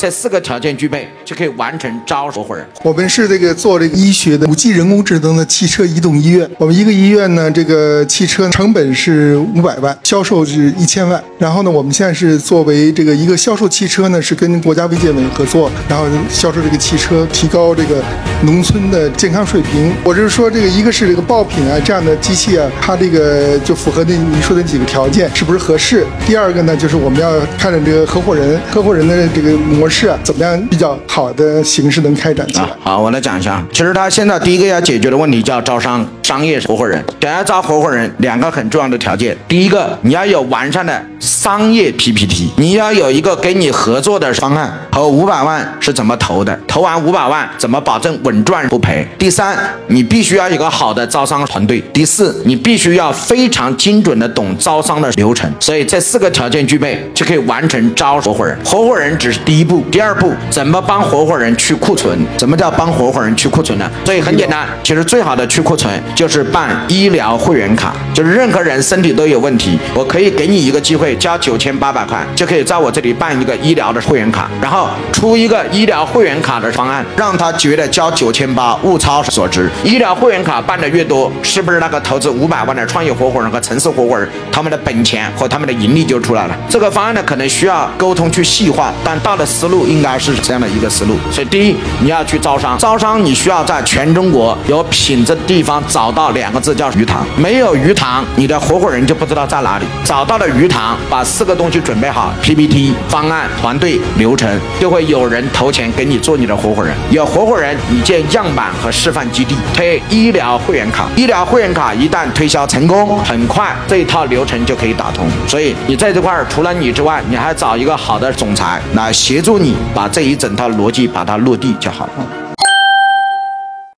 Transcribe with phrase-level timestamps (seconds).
[0.00, 2.66] 这四个条件具备，就可以完成招合伙人。
[2.82, 6.50] 我们是这个做这个医学的五 G 人工智能的汽车移动医院。
[6.56, 11.22] 我们一个医院呢，这个汽车成本是五百万，销售是一千万。
[11.38, 18.02] 然后呢，我们现在是作为这个一个销售汽车呢，是跟国家卫健委合作，然后销售这个汽车，提高这个
[18.46, 19.92] 农村的健康水平。
[20.02, 26.06] 我就是说，这个一个是这个爆品啊，这样的机器啊，它这个就符合那你说的几个条件，是不是合适？
[26.26, 32.68] 第二个呢，就是我们要看着这个合伙人，合伙人的这个模式，怎么样比较好的形式能开展起来？
[32.80, 33.62] 好，我来讲一下。
[33.72, 37.04] 其实他现在第一个要解决的问题叫招商商业合伙人。
[37.20, 39.36] 想要招合伙人，两个很重要的条件。
[39.48, 49.04] 第一个，你要有完善的商业 PPT，你要有一个给你合作的方案和五百万是怎么投的，投完五百万怎么保证稳赚不赔。
[49.18, 49.58] 第三，
[49.88, 51.82] 你必须要有个好的招商团队。
[51.92, 55.52] 第四，你必须要非常精准的懂招商的流程。
[55.58, 58.56] 所以这四个条件具备，就可以完成招合伙人。
[58.64, 62.16] 合伙人只是第一步，第二步怎么帮合伙人去库存？
[62.38, 63.90] 什么叫帮合伙人去库存呢？
[64.04, 79.70] 所以很简单，其实最好的去库存就是办医疗会员卡，就是任何人身体都有问题，我可以给你一个机会，交九千八百块就可以在我这里办一个医疗的会员卡，然后出一个医疗会员卡的方案，让他觉得交九千八物超所值。
[79.82, 86.54] 医疗会员卡办的越多，是不是那个投资五百万的创业合伙人和城市合伙人，他们的本钱和他们的盈利就出来了？
[86.68, 91.16] 这个方案呢，可能需要沟通去细化，但大的思路应该是这样的一个思路。
[91.32, 99.84] 所以第一，你要去招商，招商你需要在全中国有品质的地方找找到两个字叫鱼塘，没有鱼塘，你的合伙人就不知道在哪里。
[100.02, 104.48] 找到了鱼塘，把四个东西准备好：PPT、方案、团队、流程，
[104.80, 106.96] 就会有人投钱给你做你的合伙人。
[107.10, 111.04] 有合伙人，你建样板和示范基地，推医疗会员卡。
[111.16, 115.26] 医疗会员卡一旦推销成功，很快这一套流程就可以打通。
[115.46, 122.49] 所以你在这块儿，除了你之外，你还找一个好的总裁来协助你把这一整套逻辑把它落地就好了。